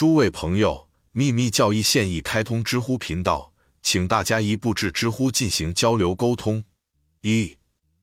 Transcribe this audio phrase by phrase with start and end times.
[0.00, 3.52] 诸位朋友，秘密教义现已开通知乎频道，
[3.82, 6.64] 请大家一步至知乎进行交流沟通。
[7.20, 7.58] 一，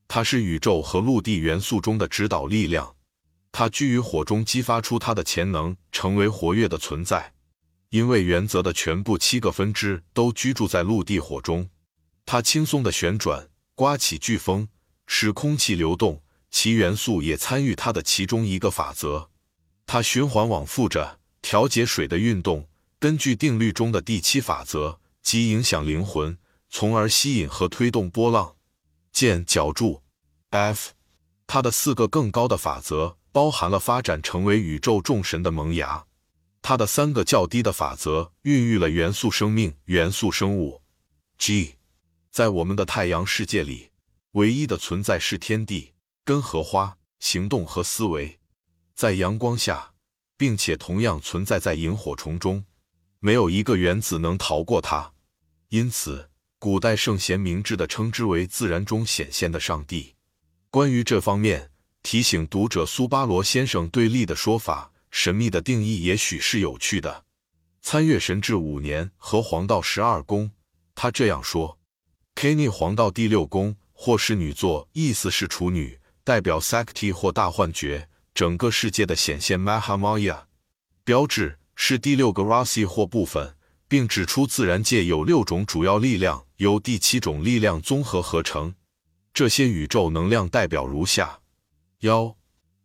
[0.07, 2.95] 它是宇宙和陆地元素中的指导力量，
[3.51, 7.33] 它居于火中，激发出它的潜能，成为活跃的存在。
[7.89, 11.67] 因为原则的全部七个分支都居住在陆地火中，
[12.27, 14.67] 它轻松的旋转，刮起飓风，
[15.07, 19.31] 使空气流动，其元素也参与它的其中一个法则。
[19.87, 21.17] 它循环往复着，
[21.49, 22.67] 调节水的运动，
[22.99, 26.37] 根据定律中的第七法则，即影响灵魂，
[26.69, 28.57] 从而吸引和推动波浪。
[29.13, 30.03] 见角柱。
[30.49, 30.89] F，
[31.47, 36.05] 它的四个更高的法则包含了发展成为宇宙众神的萌芽。
[36.61, 40.81] 它的三个较低的法则孕育了元素生命、元素生物。
[41.37, 41.75] G，
[42.29, 43.91] 在我们的太阳世界里，
[44.33, 45.93] 唯一的存在是天地、
[46.25, 48.37] 根和花、行动和思维。
[48.93, 49.93] 在阳光下，
[50.37, 52.63] 并且同样存在在萤火虫中，
[53.19, 55.11] 没有一个原子能逃过它。
[55.69, 56.29] 因此，
[56.59, 60.15] 古代圣贤明智的称之为自然中显现的上帝。
[60.69, 61.71] 关于这方面，
[62.03, 64.91] 提醒读者苏巴罗先生对立的说法。
[65.09, 67.23] 神秘的定义也许是有趣的。
[67.81, 70.51] 参阅神志五年和黄道十二宫，
[70.93, 71.79] 他这样说
[72.35, 80.43] ：Kani 黄道第六宫或是女座，意思是处女，代表 Sakti 或大幻觉，整个世界的显现 Mahamaya。
[81.03, 83.55] 标志是第六个 Rasi 或部分，
[83.87, 88.75] 并指出自然界有六种主要力量，由第七种力量综合合成。
[89.33, 91.39] 这些宇宙能量代表如下：
[92.01, 92.35] 幺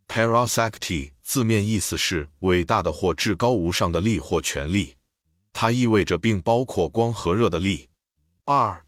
[0.07, 1.11] Parasakti。
[1.21, 4.95] 字面意思是伟大的或至高无上的力或权力，
[5.53, 7.89] 它意味着并包括光和热的力。
[8.45, 8.83] 二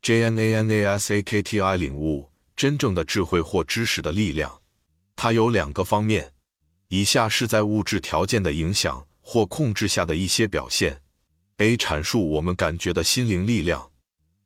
[0.00, 4.62] ，Jnanasakti 领悟真正的智慧或知识的力量，
[5.16, 6.34] 它有两个方面。
[6.88, 11.02] 以下是在物质条件的影响或控制下的一些表现
[11.56, 11.76] ：A.
[11.76, 13.90] 阐述我们感觉的心灵力量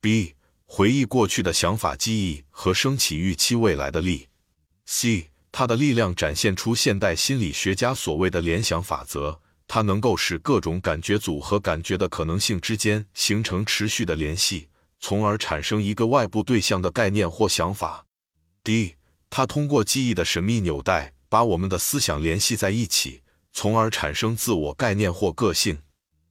[0.01, 0.33] ；B.
[0.65, 4.29] 回忆过去的想法记忆和升起预期未来的力
[4.87, 5.27] ；C.
[5.53, 14.69] 它的力量展现出现代心理学家所谓的联想法则，它能够使各种感觉组和感觉的可能性之间形成持续的联系，
[15.01, 18.07] 从而产生一个外部对象的概念或想法。
[18.63, 18.95] D，
[19.31, 25.79] 它通过记忆的神秘纽带把我们的思想联系在一起，从而产生自我概念或个性。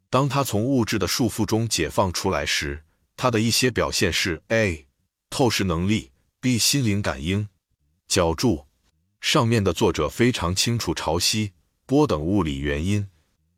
[0.09, 2.83] 当它从物质的束缚中解放出来时，
[3.15, 4.87] 它的一些表现是：A，
[5.29, 6.11] 透视能力
[6.41, 7.47] ；B，心灵感应。
[8.07, 8.65] 脚注。
[9.21, 11.51] 上面的作者非常清楚潮汐、
[11.85, 13.09] 波等物理原因。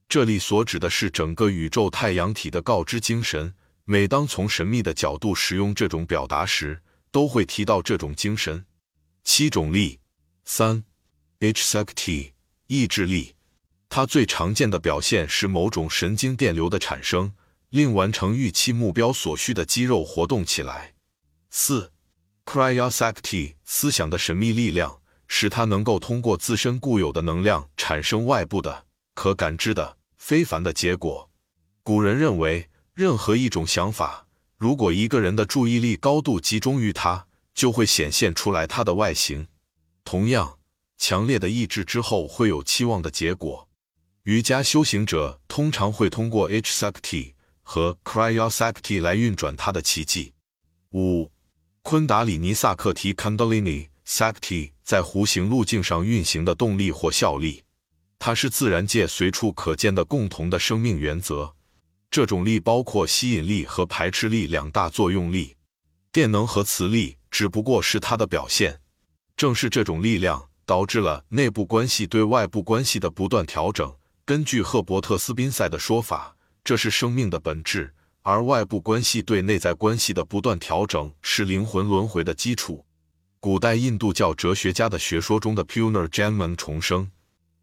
[0.10, 3.54] 这里所指的是整个宇宙太阳体的告知精神。
[3.86, 6.82] 每当从神秘的角度使用这种表达时，
[7.12, 8.66] 都会提到这种精神。
[9.24, 10.00] 七种力，
[10.46, 10.84] 三
[11.40, 12.34] ，H s c t
[12.68, 13.36] 意志力。
[13.90, 17.34] 它最常见的表现是某种神经电流的产生，
[17.70, 20.94] 令完成预期目标所需的肌肉活动起来。
[21.50, 21.92] 四
[22.46, 25.02] cryosact 思想的神秘力量。
[25.34, 31.30] 使它能够通过自身固有的能量产生外部的、可感知的、非凡的结果。
[31.84, 34.28] 古人认为，任何一种想法，
[34.58, 39.48] 如果一个人的注意力高度集中于它，就会显现出来它的外形。
[40.04, 40.60] 同样，
[40.98, 43.68] 强烈的意志之后会有期望的结果。
[44.24, 50.34] 瑜伽修行者通常会通过 H Sakti 和 Cryosakti 来运转他的奇迹。
[50.92, 51.32] 五，
[51.82, 54.72] 昆达里尼萨克提 Kundalini Sakti。
[54.84, 57.64] 在弧形路径上运行的动力或效力，
[58.20, 61.56] 它是自然界随处可见的共同的生命原则。
[62.10, 65.56] 这种力包括吸引力和排斥力两大作用力。
[66.12, 68.80] 电能和磁力只不过是它的表现。
[69.36, 73.92] 正是这种力量导致了内部关系对外部关系的不断调整。
[74.24, 82.86] 根据赫伯特斯宾塞的说法，这是生命的本质，而外部关系对内在关系的不断调整是灵魂轮回的基础。
[83.40, 87.10] 古代印度教哲学家的学说中的 Punarjanman 重生，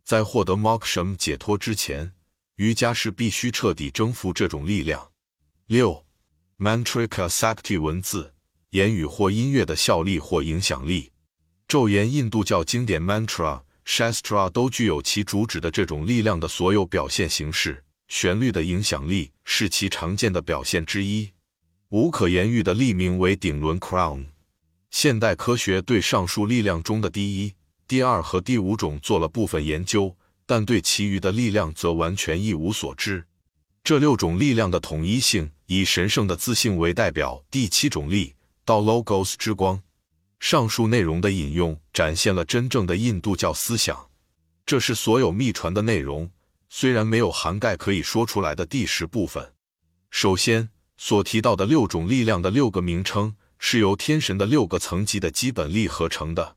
[0.04, 2.12] 在获得 Moksham 解脱之前，
[2.56, 5.12] 瑜伽是必须彻底征服这种力量。
[5.66, 6.04] 六
[6.58, 8.34] Mantrika Sakti 文字、
[8.70, 11.10] 言语或音乐的效力或影响力。
[11.66, 17.84] 咒言、印度教经典 Mantra、Shastra 都具有其主旨的这种力量的所有表现形式。
[18.08, 21.30] 旋律的影响力是其常见的表现之一。
[21.90, 24.26] 无可言喻的力名为顶轮 Crown。
[24.90, 27.54] 现代科学对上述力量中的第一、
[27.86, 30.16] 第二和第五种做了部分研究，
[30.46, 33.26] 但对其余的力量则完全一无所知。
[33.84, 37.42] 这六种力量的统一性以神圣的自信为代表。
[37.50, 38.34] 第七种力
[38.68, 39.82] 到 Logos 之光。
[40.40, 44.10] 上述内容的引用展现了真正的印度教思想，
[44.66, 46.30] 这是所有秘传的内容。
[46.68, 49.54] 虽然没有涵盖可以说出来的第十部分。
[50.10, 50.68] 首先
[50.98, 56.56] 所提到的六种力量的六个名称，是由天神的六个层级的基本力合成的。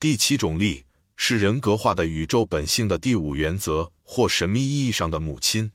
[0.00, 5.70] 第七种力是人格化的宇宙本性的第五原则，或神秘意义上的母亲。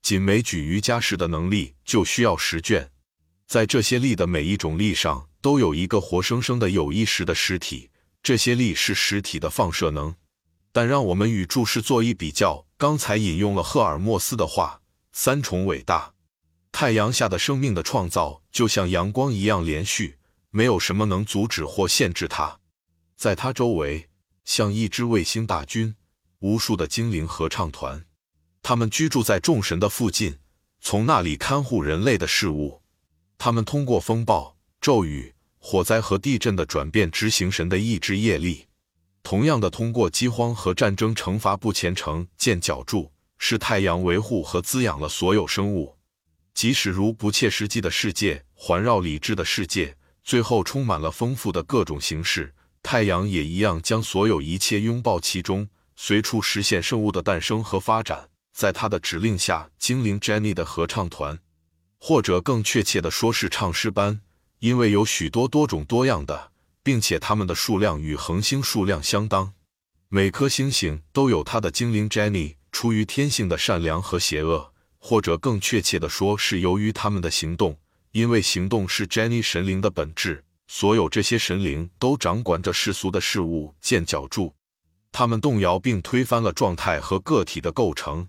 [0.00, 2.92] 仅枚举瑜伽士的能力就需要十卷。
[3.46, 7.90] 在这些力的每一种力上，都有一个活生生的有意识的实体。
[8.22, 10.14] 这些力是实体的放射能。
[10.72, 12.66] 但让我们与注释做一比较。
[12.76, 16.12] 刚才引用了赫尔墨斯的话：“三重伟大，
[16.70, 20.18] 太阳下的生命的创造就像阳光一样连续，
[20.50, 22.58] 没有什么能阻止或限制它。
[23.16, 24.10] 在它周围，
[24.44, 25.94] 像一支卫星大军，
[26.40, 28.04] 无数的精灵合唱团，
[28.60, 30.36] 他们居住在众神的附近，
[30.82, 32.82] 从那里看护人类的事物。
[33.38, 38.66] 他们通过风暴、骤雨、火灾和地震的转变执行神的意志业力。”
[39.22, 45.96] 同样的，通过饥荒和战争惩罚不虔诚、建脚柱，是太阳维护和滋养了所有生物。
[46.54, 58.28] 即使如不切实际的世界环绕理智的世界，最后充满了丰富的各种形式，太阳也一样将所有一切拥抱其中，随处实现生物的诞生和发展。
[58.52, 61.38] 在他的指令下，精灵 Jenny 的合唱团，
[62.08, 64.20] 或者更确切的说是唱诗班，
[64.60, 66.52] 因为有许多多种多样的。
[66.84, 69.54] 并且它们的数量与恒星数量相当，
[70.08, 72.54] 每颗星星都有它的精灵 Jenny。
[72.70, 77.76] 出于天性的善良和邪恶，或者更确切的说，是由于他们的行动，
[78.12, 80.44] 因为行动是 Jenny 神灵的本质。
[80.68, 84.54] 所有这些神灵都掌管着世俗的事物，建脚柱，
[85.10, 88.28] 他们动摇并推翻了状态和个体的构成。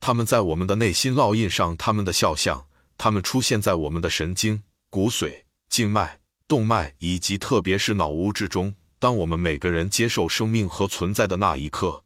[0.00, 2.64] 他们在我们的内心烙印上他们的肖像，
[3.02, 6.20] 他们出现在我们的神经、骨髓、静脉。
[6.46, 12.04] 动脉以及特别是脑物质中，当我们每个人接受生命和存在的那一刻，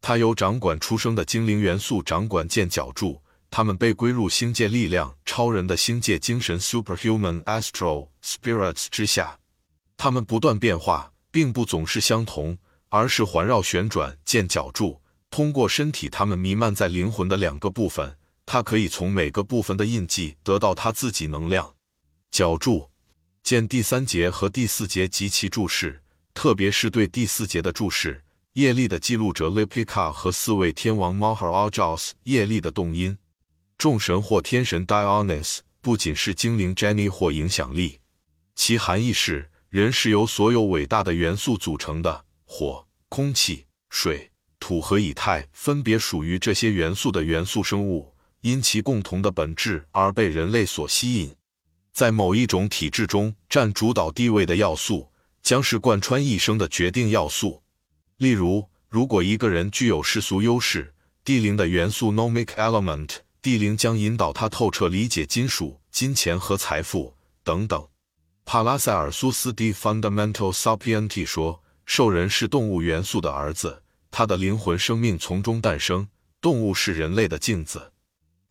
[0.00, 9.38] 它由掌管出生的精灵元素掌管剑角柱，他们被归入星界力量超人的星界精神 （superhuman astral spirits） 之下。
[9.96, 15.00] 它们不断变化，并不总是相同，而是环绕旋转剑角柱，
[15.30, 18.16] 通过身体，它们弥漫在灵魂的两个部分。
[18.46, 21.74] 它可以从每个部分的印记得到它自己能量
[22.30, 22.90] 角柱。
[23.42, 26.02] 见第三节和第四节及其注释，
[26.32, 28.22] 特别是对第四节的注释。
[28.52, 33.16] 业力的记录者 Lipika 和四位天王 Maharajas 业力的动因，
[33.78, 37.98] 众神或天神 Dionys 不仅是精灵 Jenny 或影响力，
[38.54, 44.30] 其含义是人是由所有伟大的元素组成的，火、空气、水、
[44.60, 48.11] 土和以太分别属于这些元素的元素生物，
[48.42, 51.34] 因其共同的本质而被人类所吸引。
[51.92, 55.10] 在某一种体制中占主导地位的要素，
[55.42, 57.62] 将是贯穿一生的决定要素。
[58.18, 60.94] 例如，如果一个人具有世俗优势，
[61.24, 67.14] 地灵的元素 （nomic element），地灵将引导他透彻理解金属、金钱和财富
[67.44, 67.86] 等等。
[68.44, 76.08] 帕拉塞尔苏斯 （The Fundamental Sapienti） 说：“兽人是动物元素的儿子，他的灵魂生命从中诞生。
[76.40, 77.91] 动物是人类的镜子。”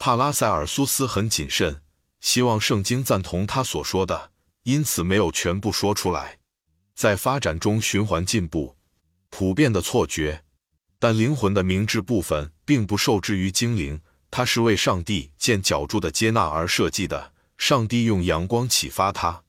[0.04, 1.84] 帕拉塞尔苏斯很谨慎。
[2.20, 4.32] 希望圣经赞同他所说的，
[4.64, 6.40] 因此没有全部说出来。
[6.96, 8.76] 在发展中循环进步，
[9.30, 10.44] 普遍的错觉，
[10.98, 14.02] 但灵魂的明智部分并不受制于精灵，
[14.32, 17.34] 它是为上帝建脚柱的接纳而设计的。
[17.60, 19.44] 上帝用阳光启发它，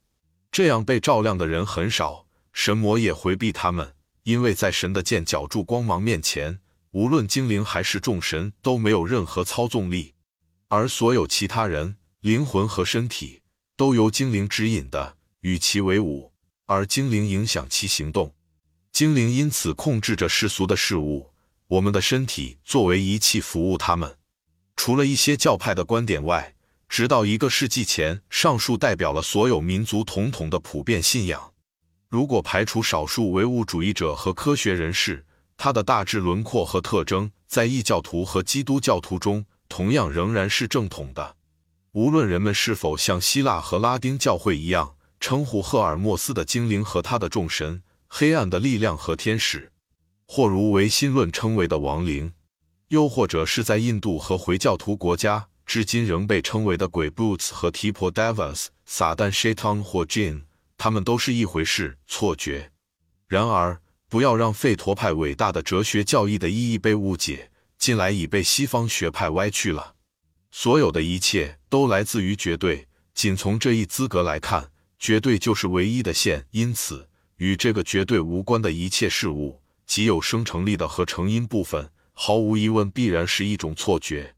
[0.51, 3.95] 这样被照亮的人很少，神魔也回避他们，
[4.25, 10.13] 因为在神的建脚柱光芒面前，无论精灵还是众神都没有任何操纵力，
[10.75, 11.97] 而所有其他人。
[12.21, 13.43] 灵魂和身体
[13.77, 16.33] 都由精灵指引的，与其为伍，
[16.65, 18.33] 而精灵影响其行动。
[18.91, 21.31] 精灵因此控制着世俗的事物。
[21.67, 24.17] 我们的身体作为仪器服务他们。
[24.75, 26.55] 除了一些教派的观点外，
[26.89, 31.53] 直到一个世纪前，上述代表了所有民族统统的普遍信仰。
[32.09, 35.27] 如果排除少数唯物主义者和科学人士，
[35.59, 41.37] 它的大致轮廓和特征在异教徒和基督教徒中同样仍然是正统的。
[41.93, 49.73] 无论人们是否像希腊和拉丁教会一样称呼赫尔墨斯的精灵和他的众神、黑暗的力量和天使，
[50.27, 52.35] 或如唯心论称为的亡灵，
[52.89, 60.43] 又或者是在印度和回教徒国家至今仍被称为的鬼 Boots 和提婆 Devas、撒旦 Shaitan 或 Jin，
[60.77, 62.73] 他们都是一回事，错觉。
[63.27, 67.52] 然而，不要让费陀派伟大的哲学教义的意义被误解，
[67.83, 69.97] 近来已被西方学派歪曲了。
[70.53, 72.87] 所有的一切都来自于绝对。
[73.13, 74.71] 仅从这一资格来看，
[75.01, 76.47] 绝对就是唯一的线。
[76.53, 77.09] 因此，
[77.39, 84.37] 与这个绝对无关的一切事物，即有生成力的和成因部分，毫无疑问必然是一种错觉。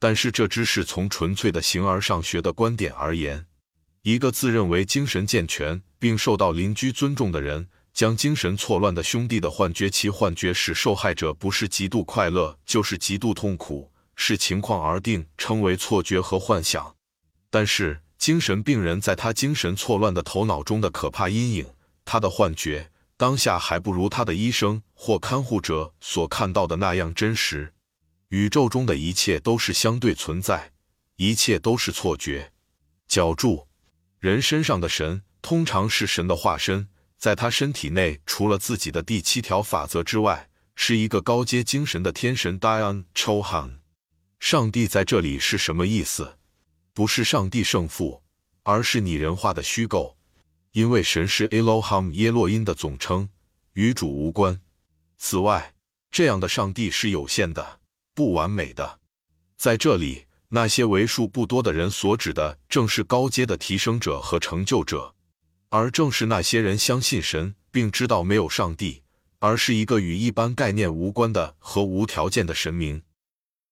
[0.00, 3.46] 但是这只是从纯粹的形而上学的观点而言。
[4.02, 16.94] 一个自认为精神健全并受到邻居尊重的人，将精神错乱的兄弟的幻觉，其幻觉使受害者不是极度快乐，就是极度痛苦，视情况而定，称为错觉和幻想。
[17.50, 21.66] 但是，精神病人在他精神错乱的头脑中的可怕阴影，
[22.04, 27.72] 他的幻觉当下还不如他的医生或看护者所看到的那样真实。
[28.28, 30.72] 宇宙中的一切都是相对存在，
[31.16, 32.52] 一切都是错觉。
[33.08, 33.66] 脚注。
[34.20, 36.89] 人身上的神通常是神的化身，
[37.20, 43.80] 在他身体内，除了自己的第七条法则之外，是一个高阶精神的天神 Dion Chohan。
[44.38, 46.38] 上帝在这里是什么意思？
[46.94, 48.22] 不是上帝圣父，
[48.62, 50.16] 而是拟人化的虚构，
[50.72, 53.28] 因为神是 Elohim 耶洛因的总称，
[53.74, 54.58] 与主无关。
[55.18, 55.74] 此外，
[56.10, 57.80] 这样的上帝是有限的、
[58.14, 58.98] 不完美的，
[59.58, 60.24] 在这里。
[60.48, 65.14] 那些为数不多的人所指的，正是高阶的提升者和成就者，
[65.70, 69.02] 而正是那些人相信神，并知道没有上帝，
[69.38, 73.02] 而是一个与一般概念无关的和无条件的神明。